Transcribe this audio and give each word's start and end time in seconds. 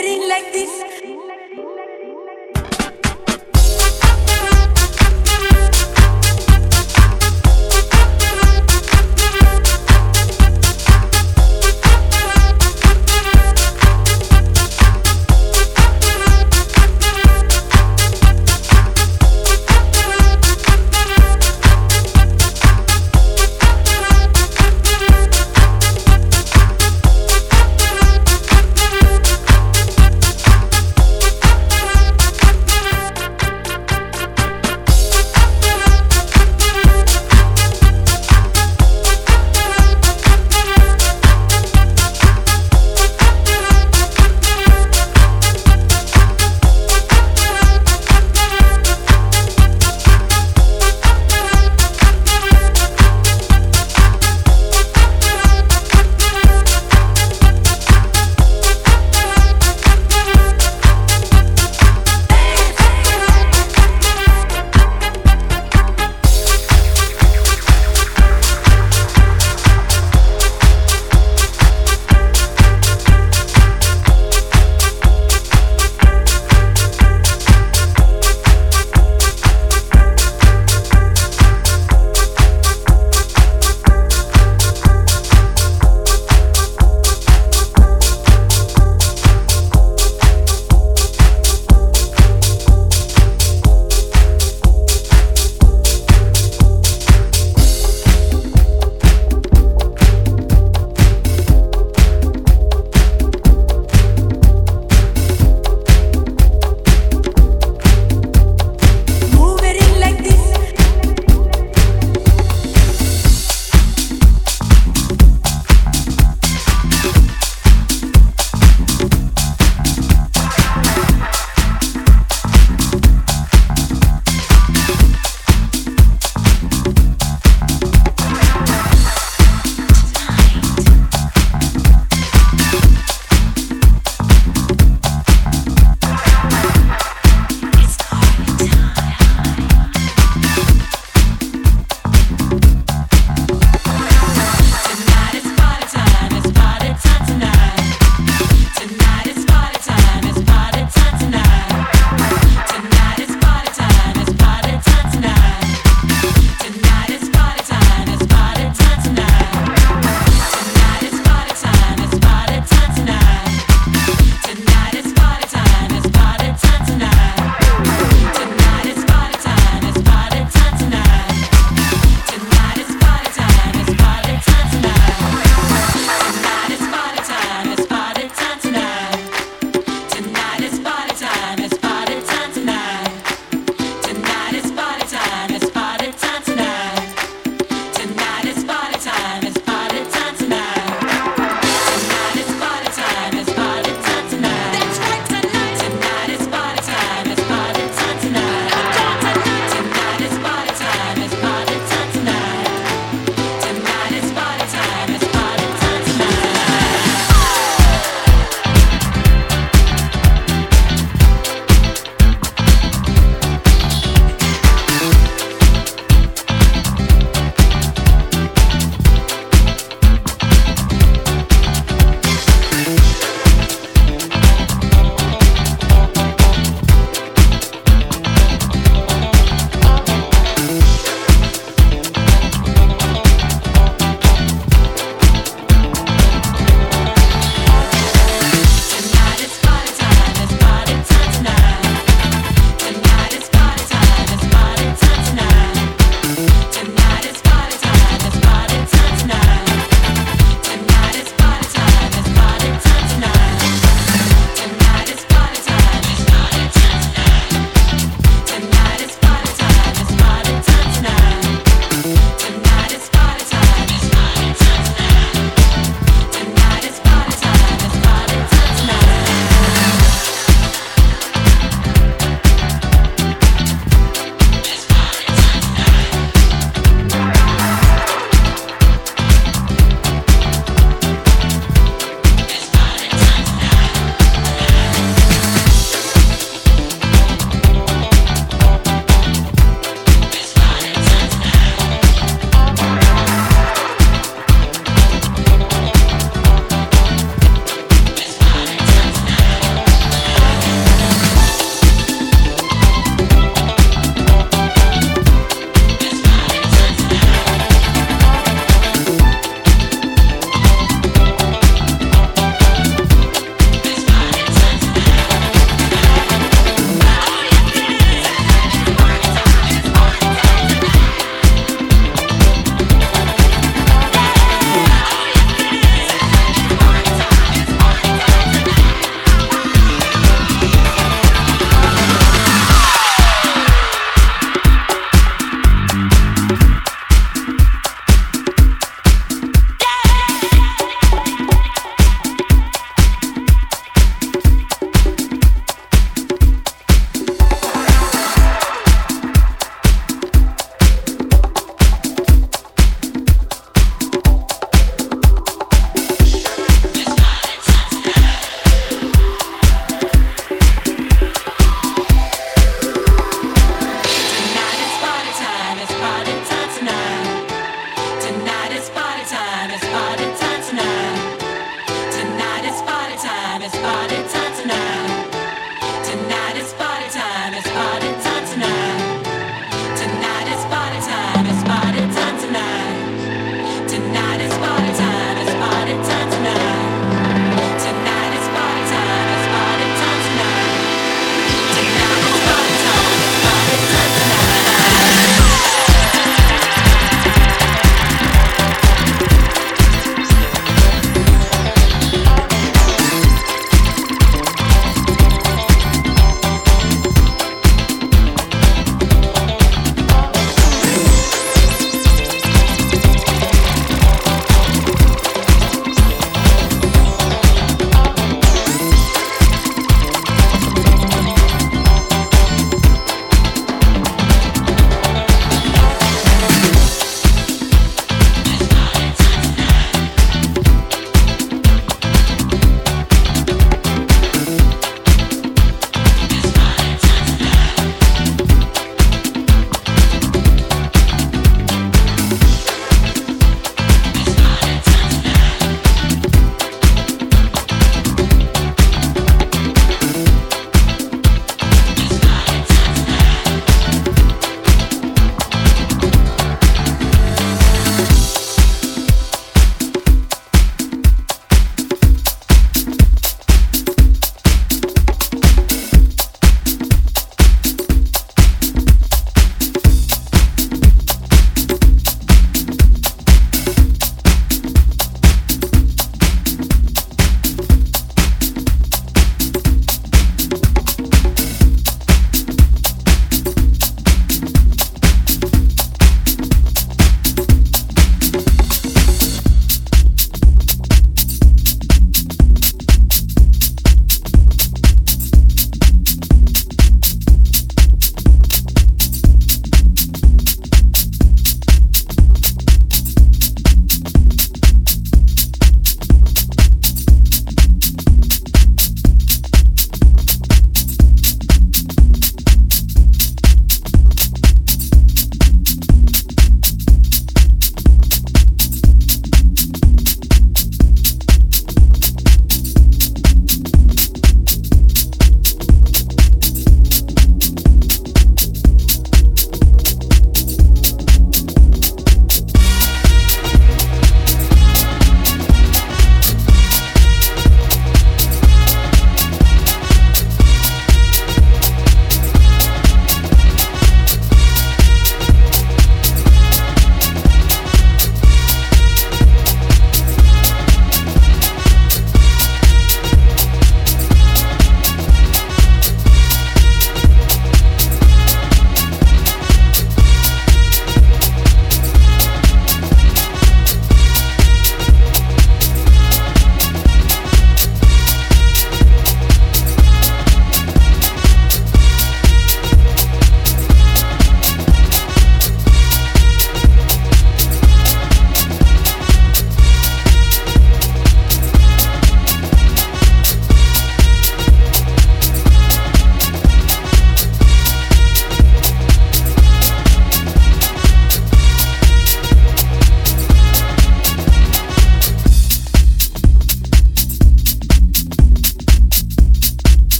getting 0.00 0.26
like 0.30 0.50
this. 0.54 0.99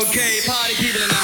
Okay, 0.00 0.40
party 0.46 0.74
people 0.76 1.02
in 1.02 1.08
the 1.08 1.19